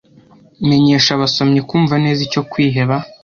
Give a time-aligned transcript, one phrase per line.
[0.67, 2.95] Menyesha abasomyi kumva neza icyo kwiheba